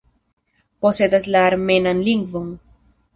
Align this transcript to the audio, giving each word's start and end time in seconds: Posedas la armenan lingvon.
Posedas 0.85 1.27
la 1.35 1.43
armenan 1.49 2.01
lingvon. 2.09 2.49